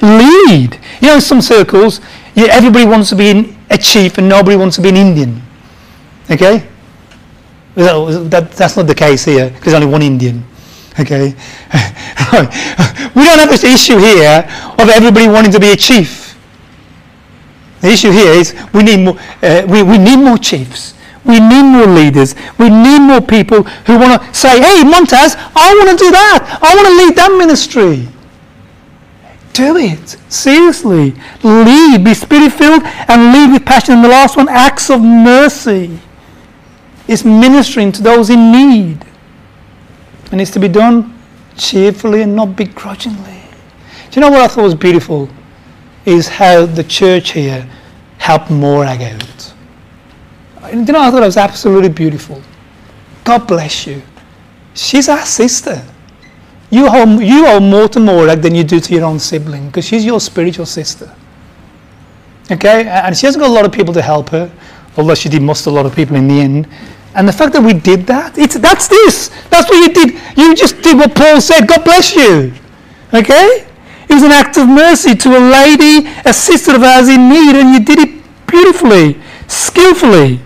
[0.00, 0.78] Lead.
[1.00, 2.00] You know, in some circles,
[2.36, 5.42] yeah, everybody wants to be a chief and nobody wants to be an Indian.
[6.30, 6.68] Okay?
[7.74, 10.44] That, that's not the case here, because there's only one Indian.
[11.00, 11.34] Okay?
[13.16, 16.38] we don't have this issue here of everybody wanting to be a chief.
[17.80, 20.94] The issue here is we need more, uh, we, we need more chiefs.
[21.24, 22.34] We need more leaders.
[22.58, 26.58] We need more people who want to say, hey, Montez, I want to do that.
[26.60, 28.08] I want to lead that ministry.
[29.54, 30.16] Do it.
[30.28, 31.14] Seriously.
[31.42, 32.04] Lead.
[32.04, 33.94] Be spirit filled and lead with passion.
[33.94, 35.98] And the last one, acts of mercy
[37.08, 39.04] is ministering to those in need.
[40.30, 41.18] And it's to be done
[41.56, 43.40] cheerfully and not begrudgingly.
[44.10, 45.28] Do you know what I thought was beautiful?
[46.04, 47.68] Is how the church here
[48.18, 49.00] helped Morag
[50.74, 52.42] Do you know I thought it was absolutely beautiful?
[53.22, 54.02] God bless you.
[54.74, 55.84] She's our sister.
[56.70, 59.84] You owe, you owe more to Morag than you do to your own sibling because
[59.84, 61.14] she's your spiritual sister.
[62.50, 62.86] Okay?
[62.88, 64.50] And she hasn't got a lot of people to help her,
[64.96, 66.68] although she did muster a lot of people in the end.
[67.14, 69.28] And the fact that we did that, it's, that's this.
[69.48, 70.20] That's what you did.
[70.36, 71.68] You just did what Paul said.
[71.68, 72.52] God bless you.
[73.14, 73.64] Okay?
[74.08, 77.54] It was an act of mercy to a lady, a sister of ours in need,
[77.54, 80.40] and you did it beautifully, skillfully.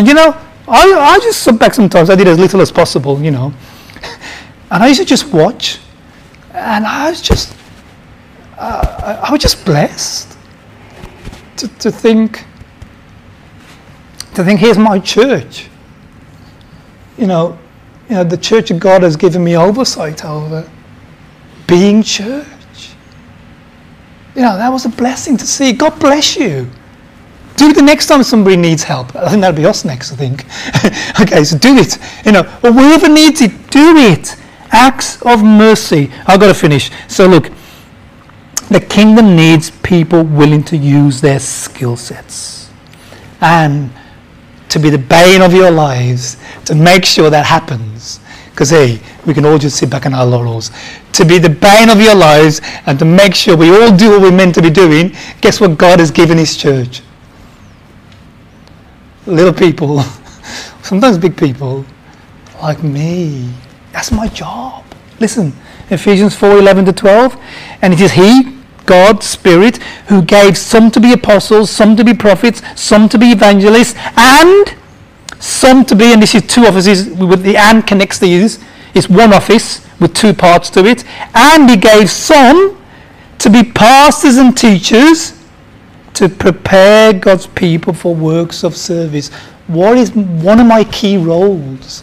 [0.00, 0.34] And you know,
[0.66, 2.08] I, I just sit back sometimes.
[2.08, 3.52] I did as little as possible, you know.
[4.70, 5.78] And I used to just watch,
[6.54, 7.54] and I was just,
[8.56, 10.38] uh, I was just blessed
[11.56, 12.46] to, to think,
[14.34, 15.68] to think, here's my church.
[17.18, 17.58] You know,
[18.08, 20.70] you know, the church of God has given me oversight over
[21.66, 22.92] being church.
[24.36, 25.72] You know, that was a blessing to see.
[25.72, 26.70] God bless you.
[27.60, 29.14] Do it the next time somebody needs help.
[29.14, 30.46] I think that'll be us next, I think.
[31.20, 31.98] okay, so do it.
[32.24, 34.34] You know, whoever needs it, do it.
[34.70, 36.10] Acts of mercy.
[36.26, 36.90] I've got to finish.
[37.06, 37.50] So look,
[38.70, 42.70] the kingdom needs people willing to use their skill sets.
[43.42, 43.90] And
[44.70, 48.20] to be the bane of your lives, to make sure that happens.
[48.52, 50.70] Because, hey, we can all just sit back on our laurels.
[51.12, 54.22] To be the bane of your lives and to make sure we all do what
[54.22, 57.02] we're meant to be doing, guess what God has given His church?
[59.30, 60.00] Little people,
[60.82, 61.84] sometimes big people,
[62.60, 63.52] like me.
[63.92, 64.84] That's my job.
[65.20, 65.52] Listen,
[65.88, 67.36] Ephesians 4 11 to 12.
[67.80, 69.76] And it is He, God, Spirit,
[70.08, 74.74] who gave some to be apostles, some to be prophets, some to be evangelists, and
[75.38, 78.58] some to be, and this is two offices with the and connects these,
[78.94, 81.04] it's one office with two parts to it.
[81.34, 82.84] And He gave some
[83.38, 85.39] to be pastors and teachers
[86.20, 89.30] to prepare God's people for works of service.
[89.68, 92.02] What is one of my key roles?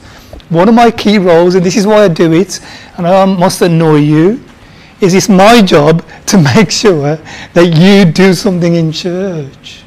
[0.50, 2.60] One of my key roles, and this is why I do it,
[2.98, 4.44] and I must annoy you,
[5.02, 7.18] is it's my job to make sure
[7.54, 9.84] that you do something in church.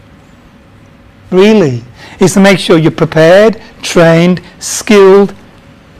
[1.32, 1.82] Really.
[2.20, 5.34] Is to make sure you're prepared, trained, skilled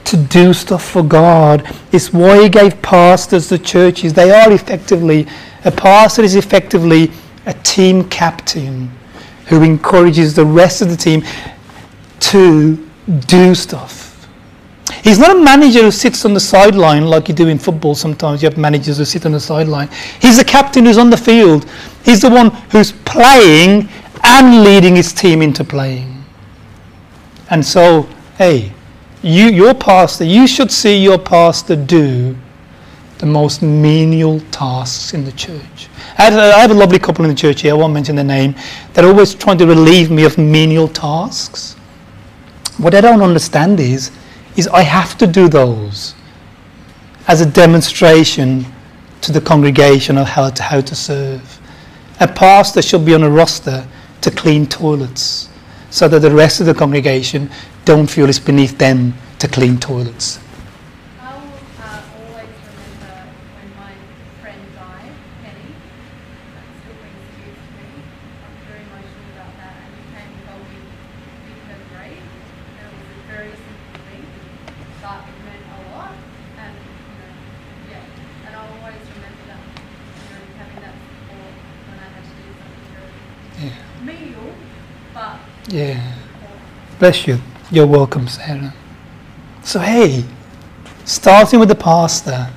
[0.05, 1.69] to do stuff for God.
[1.91, 4.13] It's why He gave pastors the churches.
[4.13, 5.27] They are effectively,
[5.65, 7.11] a pastor is effectively
[7.47, 8.91] a team captain
[9.47, 11.23] who encourages the rest of the team
[12.21, 12.89] to
[13.27, 14.29] do stuff.
[15.03, 18.43] He's not a manager who sits on the sideline like you do in football sometimes.
[18.43, 19.89] You have managers who sit on the sideline.
[20.21, 21.69] He's the captain who's on the field.
[22.05, 23.89] He's the one who's playing
[24.23, 26.25] and leading his team into playing.
[27.51, 28.73] And so, hey,
[29.23, 32.37] you, your pastor, you should see your pastor do
[33.19, 35.90] the most menial tasks in the church.
[36.21, 36.31] I
[36.61, 38.55] have, a lovely couple in the church here, I won't mention their name.
[38.93, 41.75] They're always trying to relieve me of menial tasks.
[42.77, 44.11] What I don't understand is,
[44.55, 46.15] is I have to do those
[47.27, 48.67] as a demonstration
[49.23, 51.59] to the congregation of how to, how to serve.
[52.21, 53.87] A pastor should be on a roster
[54.21, 55.49] to clean toilets
[55.89, 57.51] so that the rest of the congregation
[57.87, 60.39] don't feel it's beneath them to clean toilets.
[61.23, 61.41] I will
[61.81, 63.15] uh, always remember
[63.57, 63.93] when my
[64.41, 65.73] friend died, Penny.
[66.55, 67.89] That still brings tears to me.
[68.45, 70.85] I'm very emotional about that and became involved in
[71.49, 72.21] with her grief.
[72.21, 74.25] And it was a very simple thing,
[75.01, 76.13] but it meant a lot.
[76.61, 77.33] And, you know,
[77.97, 78.05] yeah.
[78.47, 81.55] And I'll always remember that, you know, having that support
[81.89, 83.17] when I had to do something very
[83.61, 83.81] Yeah.
[84.05, 84.53] menial,
[85.17, 86.17] but Yeah.
[86.99, 87.39] Bless you.
[87.71, 88.75] You're welcome, Sarah.
[89.63, 90.25] So, hey,
[91.05, 92.51] starting with the pastor,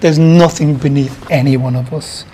[0.00, 2.26] there's nothing beneath any one of us.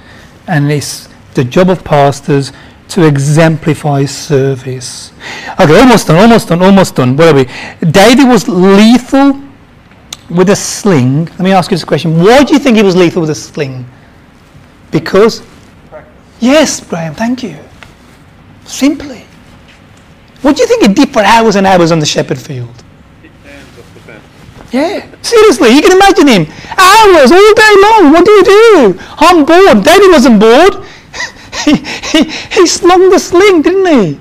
[0.48, 2.52] And it's the job of pastors
[2.88, 5.12] to exemplify service.
[5.60, 7.16] Okay, almost done, almost done, almost done.
[7.16, 7.44] Where are we?
[7.92, 9.40] David was lethal
[10.30, 11.26] with a sling.
[11.26, 12.18] Let me ask you this question.
[12.18, 13.86] Why do you think he was lethal with a sling?
[14.90, 15.42] Because?
[16.40, 17.56] Yes, Graham, thank you.
[18.64, 19.27] Simply.
[20.42, 22.84] What do you think he did for hours and hours on the shepherd field?
[24.70, 26.42] Yeah, seriously, you can imagine him.
[26.76, 28.12] Hours, all day long.
[28.12, 29.00] What do you do?
[29.18, 29.82] I'm bored.
[29.82, 30.84] David wasn't bored.
[31.64, 31.76] he,
[32.24, 34.20] he, he slung the sling, didn't he?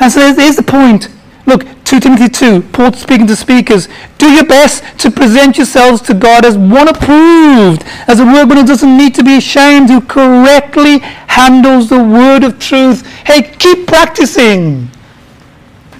[0.00, 1.08] And so there's, there's the point.
[1.44, 3.88] Look, 2 Timothy 2, Paul speaking to speakers.
[4.18, 8.66] Do your best to present yourselves to God as one approved, as a workman who
[8.66, 10.98] doesn't need to be ashamed, who correctly
[11.28, 13.06] handles the word of truth.
[13.24, 14.90] Hey, keep practicing.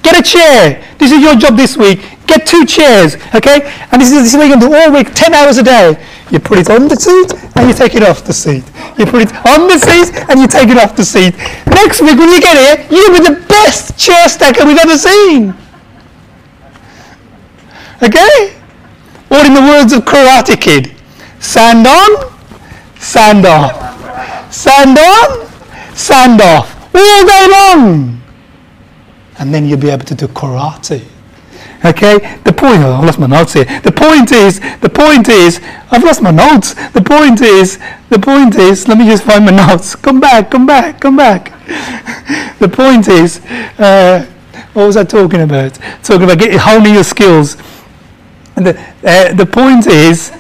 [0.07, 0.78] Get a chair.
[0.98, 1.98] This is your job this week.
[2.28, 3.66] Get two chairs, okay?
[3.90, 5.98] And this is, this is what you can do all week, 10 hours a day.
[6.30, 8.62] You put it on the seat and you take it off the seat.
[8.96, 11.34] You put it on the seat and you take it off the seat.
[11.66, 15.52] Next week when you get here, you'll be the best chair stacker we've ever seen.
[18.00, 18.54] Okay?
[19.28, 20.94] Or in the words of Karate Kid,
[21.40, 22.30] sand on,
[22.94, 24.54] sand off.
[24.54, 25.48] Sand on,
[25.96, 26.94] sand off.
[26.94, 28.22] All day long.
[29.39, 31.05] And then you'll be able to do karate.
[31.84, 32.82] Okay, the point.
[32.82, 33.64] Oh, I lost my notes here.
[33.64, 35.61] The point is, the point is,
[35.91, 36.74] I've lost my notes.
[36.91, 37.78] The point is,
[38.09, 38.89] the point is.
[38.89, 39.95] Let me just find my notes.
[39.95, 41.53] Come back, come back, come back.
[42.59, 43.41] the point is,
[43.78, 44.26] uh,
[44.72, 45.74] what was I talking about?
[46.03, 47.57] Talking about getting honing your skills.
[48.57, 50.32] And the uh, the point is,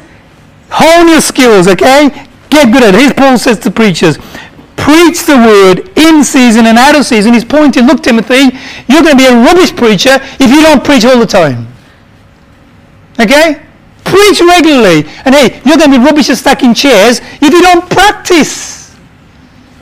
[0.70, 1.68] hone your skills.
[1.68, 3.00] Okay, get good at it.
[3.00, 4.18] Here's Paul says to preachers,
[4.86, 7.34] preach the word in season and out of season.
[7.34, 8.56] He's pointing, look, Timothy,
[8.86, 11.66] you're going to be a rubbish preacher if you don't preach all the time.
[13.18, 13.60] Okay?
[14.04, 15.04] Preach regularly.
[15.24, 18.94] And hey, you're going to be rubbish at stacking chairs if you don't practice.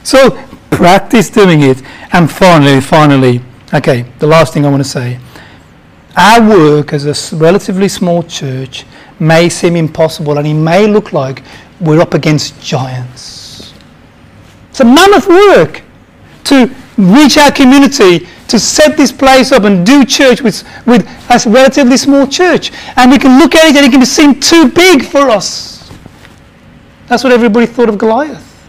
[0.05, 0.31] So
[0.71, 1.83] practice doing it.
[2.15, 3.43] And finally, finally,
[3.75, 5.19] okay, the last thing I want to say.
[6.17, 8.87] Our work as a relatively small church
[9.21, 11.43] may seem impossible and it may look like
[11.79, 13.44] we're up against giants.
[14.75, 15.83] It's a mammoth work
[16.47, 16.69] to
[16.99, 21.97] reach our community, to set this place up and do church with, with a relatively
[21.97, 22.73] small church.
[22.97, 25.93] And we can look at it and it can seem too big for us.
[27.07, 28.69] That's what everybody thought of Goliath.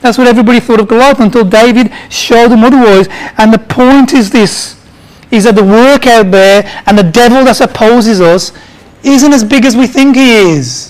[0.00, 3.06] That's what everybody thought of Goliath until David showed them otherwise.
[3.38, 4.76] And the point is this
[5.30, 8.50] is that the work out there and the devil that opposes us
[9.04, 10.89] isn't as big as we think he is.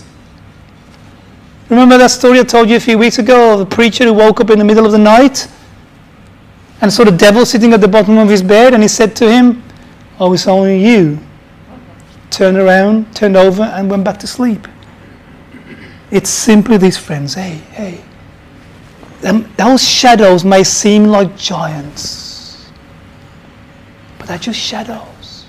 [1.71, 4.41] Remember that story I told you a few weeks ago of the preacher who woke
[4.41, 5.47] up in the middle of the night
[6.81, 9.31] and saw the devil sitting at the bottom of his bed and he said to
[9.31, 9.63] him,
[10.19, 11.21] Oh, it's only you.
[12.31, 14.67] Turned around, turned over, and went back to sleep.
[16.11, 17.35] It's simply these friends.
[17.35, 18.01] Hey, hey.
[19.57, 22.71] Those shadows may seem like giants,
[24.19, 25.47] but they're just shadows.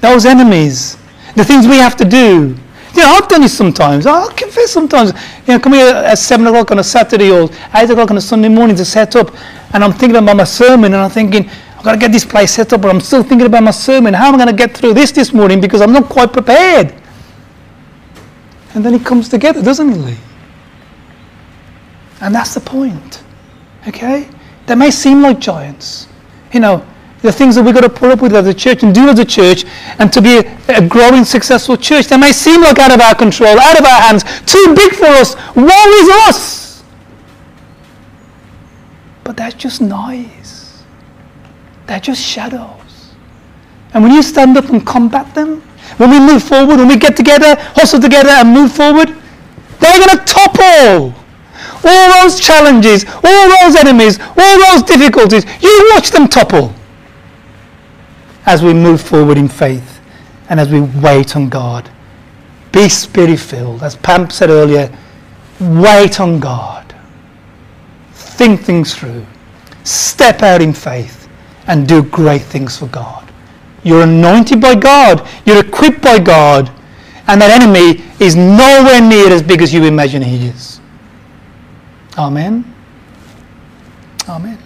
[0.00, 0.96] Those enemies,
[1.34, 2.56] the things we have to do,
[3.02, 4.06] know, I've done this sometimes.
[4.06, 5.12] I'll confess sometimes.
[5.46, 8.20] You know, come here at 7 o'clock on a Saturday or 8 o'clock on a
[8.20, 9.34] Sunday morning to set up,
[9.74, 12.54] and I'm thinking about my sermon, and I'm thinking, I've got to get this place
[12.54, 14.14] set up, but I'm still thinking about my sermon.
[14.14, 16.94] How am I going to get through this this morning because I'm not quite prepared?
[18.74, 20.16] And then it comes together, doesn't it, Lee?
[22.20, 23.22] And that's the point.
[23.86, 24.28] Okay?
[24.66, 26.08] They may seem like giants.
[26.52, 26.86] You know,
[27.26, 29.18] the things that we've got to put up with as a church and do as
[29.18, 29.64] a church
[29.98, 32.06] and to be a, a growing, successful church.
[32.06, 35.06] They may seem like out of our control, out of our hands, too big for
[35.06, 35.34] us.
[35.54, 36.84] Woe is us!
[39.24, 40.84] But that's just noise.
[41.86, 43.14] They're just shadows.
[43.92, 45.60] And when you stand up and combat them,
[45.98, 49.08] when we move forward, when we get together, hustle together and move forward,
[49.80, 51.14] they're going to topple
[51.84, 55.44] all those challenges, all those enemies, all those difficulties.
[55.60, 56.74] You watch them topple
[58.46, 60.00] as we move forward in faith
[60.48, 61.90] and as we wait on God.
[62.72, 63.82] Be spirit filled.
[63.82, 64.96] As Pam said earlier,
[65.60, 66.94] wait on God.
[68.12, 69.26] Think things through.
[69.84, 71.28] Step out in faith
[71.66, 73.30] and do great things for God.
[73.82, 76.70] You're anointed by God, you're equipped by God,
[77.28, 80.80] and that enemy is nowhere near as big as you imagine he is.
[82.18, 82.64] Amen.
[84.28, 84.58] Amen.